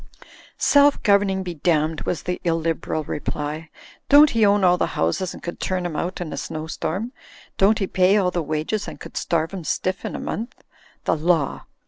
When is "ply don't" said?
3.19-4.31